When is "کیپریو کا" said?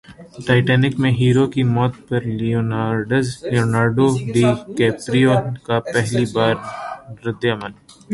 4.77-5.77